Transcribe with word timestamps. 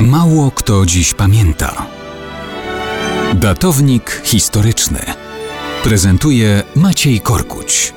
Mało 0.00 0.50
kto 0.50 0.86
dziś 0.86 1.14
pamięta. 1.14 1.86
Datownik 3.34 4.22
historyczny 4.24 4.98
prezentuje 5.82 6.62
Maciej 6.76 7.20
Korkuć. 7.20 7.94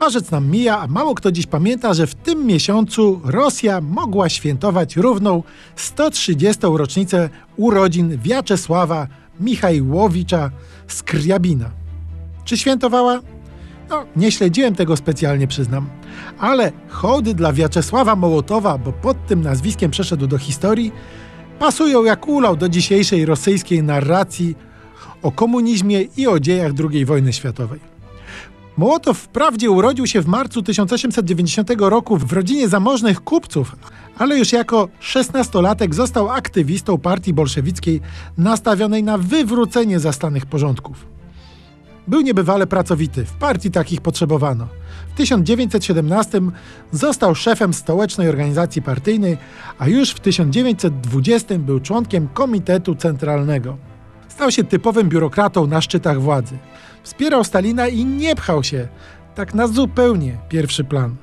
Marzec 0.00 0.30
nam 0.30 0.50
mija, 0.50 0.80
a 0.80 0.86
mało 0.86 1.14
kto 1.14 1.32
dziś 1.32 1.46
pamięta, 1.46 1.94
że 1.94 2.06
w 2.06 2.14
tym 2.14 2.46
miesiącu 2.46 3.20
Rosja 3.24 3.80
mogła 3.80 4.28
świętować 4.28 4.96
równą 4.96 5.42
130. 5.76 6.60
rocznicę 6.62 7.30
urodzin 7.56 8.18
Wiaczesława 8.18 9.06
Michajłowicza 9.40 10.50
Skriabina. 10.88 11.70
Czy 12.44 12.56
świętowała? 12.56 13.20
No, 13.90 14.04
nie 14.16 14.32
śledziłem 14.32 14.74
tego 14.74 14.96
specjalnie, 14.96 15.46
przyznam. 15.46 15.88
Ale 16.38 16.72
hołdy 16.88 17.34
dla 17.34 17.52
Wiaczesława 17.52 18.16
Mołotowa, 18.16 18.78
bo 18.78 18.92
pod 18.92 19.26
tym 19.26 19.42
nazwiskiem 19.42 19.90
przeszedł 19.90 20.26
do 20.26 20.38
historii, 20.38 20.92
pasują 21.58 22.04
jak 22.04 22.28
ulał 22.28 22.56
do 22.56 22.68
dzisiejszej 22.68 23.26
rosyjskiej 23.26 23.82
narracji 23.82 24.54
o 25.22 25.32
komunizmie 25.32 26.02
i 26.02 26.26
o 26.26 26.40
dziejach 26.40 26.72
II 26.92 27.04
wojny 27.04 27.32
światowej. 27.32 27.80
Mołotow 28.76 29.18
wprawdzie 29.18 29.70
urodził 29.70 30.06
się 30.06 30.20
w 30.20 30.26
marcu 30.26 30.62
1890 30.62 31.70
roku 31.78 32.16
w 32.16 32.32
rodzinie 32.32 32.68
zamożnych 32.68 33.20
kupców, 33.20 33.76
ale 34.18 34.38
już 34.38 34.52
jako 34.52 34.88
szesnastolatek 35.00 35.94
został 35.94 36.30
aktywistą 36.30 36.98
partii 36.98 37.34
bolszewickiej 37.34 38.00
nastawionej 38.38 39.02
na 39.02 39.18
wywrócenie 39.18 40.00
zastanych 40.00 40.46
porządków. 40.46 41.15
Był 42.08 42.20
niebywale 42.20 42.66
pracowity, 42.66 43.24
w 43.24 43.32
partii 43.32 43.70
takich 43.70 44.00
potrzebowano. 44.00 44.68
W 45.08 45.16
1917 45.16 46.40
został 46.92 47.34
szefem 47.34 47.74
stołecznej 47.74 48.28
organizacji 48.28 48.82
partyjnej, 48.82 49.38
a 49.78 49.88
już 49.88 50.10
w 50.10 50.20
1920 50.20 51.58
był 51.58 51.80
członkiem 51.80 52.28
Komitetu 52.28 52.94
Centralnego. 52.94 53.76
Stał 54.28 54.50
się 54.50 54.64
typowym 54.64 55.08
biurokratą 55.08 55.66
na 55.66 55.80
szczytach 55.80 56.20
władzy. 56.20 56.58
Wspierał 57.02 57.44
Stalina 57.44 57.88
i 57.88 58.04
nie 58.04 58.36
pchał 58.36 58.64
się, 58.64 58.88
tak 59.34 59.54
na 59.54 59.68
zupełnie 59.68 60.38
pierwszy 60.48 60.84
plan. 60.84 61.16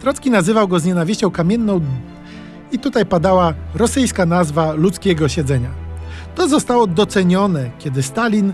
Trocki 0.00 0.30
nazywał 0.30 0.68
go 0.68 0.80
z 0.80 0.84
nienawiścią 0.84 1.30
kamienną 1.30 1.80
i 2.72 2.78
tutaj 2.78 3.06
padała 3.06 3.54
rosyjska 3.74 4.26
nazwa 4.26 4.72
ludzkiego 4.72 5.28
siedzenia. 5.28 5.70
To 6.34 6.48
zostało 6.48 6.86
docenione, 6.86 7.70
kiedy 7.78 8.02
Stalin 8.02 8.52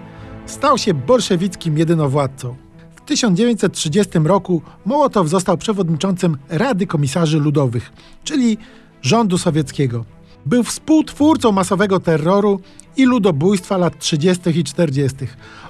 stał 0.51 0.79
się 0.79 0.95
bolszewickim 0.95 1.79
jedynowładcą. 1.79 2.57
W 2.97 3.01
1930 3.01 4.19
roku 4.25 4.63
Mołotow 4.87 5.29
został 5.29 5.57
przewodniczącym 5.57 6.37
Rady 6.49 6.87
Komisarzy 6.87 7.39
Ludowych, 7.39 7.93
czyli 8.25 8.59
rządu 9.03 9.39
sowieckiego. 9.39 10.05
Był 10.47 10.63
współtwórcą 10.63 11.53
masowego 11.53 12.01
terroru 12.01 12.61
i 12.97 13.05
ludobójstwa 13.05 13.77
lat 13.77 13.99
30. 13.99 14.61
i 14.61 14.65
40. 14.65 15.17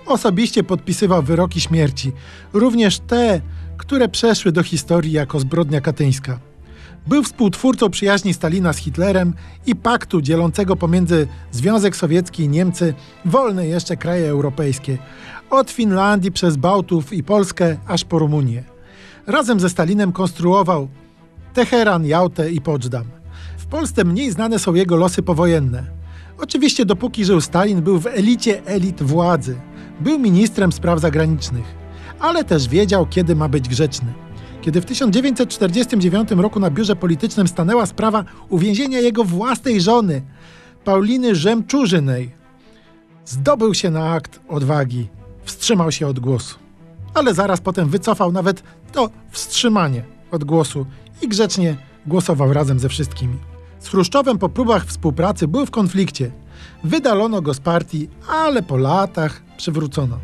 Osobiście 0.07 0.63
podpisywał 0.63 1.23
wyroki 1.23 1.61
śmierci, 1.61 2.13
również 2.53 2.99
te, 2.99 3.41
które 3.77 4.09
przeszły 4.09 4.53
do 4.53 4.63
historii 4.63 5.13
jako 5.13 5.41
zbrodnia 5.41 5.81
katyńska. 5.81 6.50
Był 7.07 7.23
współtwórcą 7.23 7.91
przyjaźni 7.91 8.35
Stalina 8.35 8.73
z 8.73 8.77
Hitlerem 8.77 9.35
i 9.67 9.77
paktu 9.77 10.21
dzielącego 10.21 10.77
pomiędzy 10.77 11.27
Związek 11.53 11.97
Sowiecki 11.97 12.43
i 12.43 12.49
Niemcy 12.49 12.95
wolne 13.25 13.67
jeszcze 13.67 13.97
kraje 13.97 14.29
europejskie, 14.29 14.99
od 15.51 15.71
Finlandii 15.71 16.33
przez 16.33 16.57
Bałtów 16.57 17.13
i 17.13 17.23
Polskę 17.23 17.77
aż 17.87 18.05
po 18.05 18.19
Rumunię. 18.19 18.65
Razem 19.27 19.61
ze 19.61 19.71
Stalinem 19.71 20.13
konstruował 20.13 20.89
Teheran, 21.55 22.07
Jałtę 22.07 22.51
i 22.51 22.61
Poczdam. 22.61 23.05
W 23.59 23.67
Polsce 23.67 24.05
mniej 24.05 24.31
znane 24.31 24.59
są 24.59 24.75
jego 24.75 24.97
losy 24.97 25.23
powojenne. 25.23 25.85
Oczywiście 26.39 26.87
dopóki 26.87 27.25
żył 27.25 27.41
Stalin, 27.41 27.83
był 27.83 27.99
w 28.01 28.07
elicie 28.07 28.67
elit 28.67 29.03
władzy. 29.03 29.57
Był 30.01 30.19
ministrem 30.19 30.73
spraw 30.73 31.01
zagranicznych, 31.01 31.75
ale 32.21 32.45
też 32.45 32.69
wiedział, 32.69 33.07
kiedy 33.07 33.37
ma 33.37 33.49
być 33.49 33.69
grzeczny. 33.69 34.13
Kiedy 34.63 34.81
w 34.81 34.85
1949 34.85 36.31
roku 36.31 36.61
na 36.61 36.71
biurze 36.71 36.97
politycznym 36.97 37.49
stanęła 37.49 37.87
sprawa 37.87 38.25
uwięzienia 38.49 39.01
jego 39.01 39.25
własnej 39.25 39.81
żony, 39.81 40.23
Pauliny 40.85 41.35
Żemczurzynej, 41.35 42.31
zdobył 43.25 43.75
się 43.75 43.91
na 43.91 44.13
akt 44.13 44.41
odwagi, 44.49 45.09
wstrzymał 45.45 45.93
się 45.93 46.07
od 46.07 46.21
głosu. 46.21 46.59
Ale 47.15 47.35
zaraz 47.35 47.61
potem 47.61 47.89
wycofał 47.89 48.33
nawet 48.33 48.63
to 48.93 49.11
wstrzymanie 49.31 50.03
od 50.31 50.45
głosu 50.45 50.87
i 51.23 51.29
grzecznie 51.29 51.77
głosował 52.07 52.53
razem 52.53 52.79
ze 52.79 52.89
wszystkimi. 52.89 53.37
Z 53.79 53.89
Chruszczowem 53.89 54.39
po 54.39 54.49
próbach 54.49 54.87
współpracy 54.87 55.49
był 55.49 55.67
w 55.67 55.71
konflikcie. 55.71 56.31
Wydalono 56.85 57.43
go 57.43 57.55
z 57.55 57.61
partii, 57.61 58.09
ale 58.29 58.63
po 58.63 58.77
latach 58.77 59.43
przywrócono. 59.57 60.19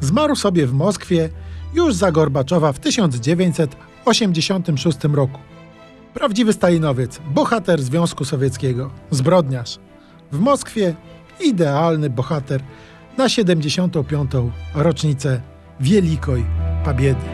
Zmarł 0.00 0.36
sobie 0.36 0.66
w 0.66 0.72
Moskwie 0.72 1.30
już 1.74 1.94
za 1.94 2.12
Gorbaczowa 2.12 2.72
w 2.72 2.78
1986 2.78 4.98
roku. 5.12 5.38
Prawdziwy 6.14 6.52
stalinowiec, 6.52 7.20
bohater 7.34 7.82
Związku 7.82 8.24
Sowieckiego, 8.24 8.90
zbrodniarz. 9.10 9.78
W 10.32 10.38
Moskwie 10.38 10.94
idealny 11.40 12.10
bohater 12.10 12.62
na 13.18 13.28
75. 13.28 14.30
rocznicę 14.74 15.40
Wielkiej 15.80 16.44
Pobiedy. 16.84 17.26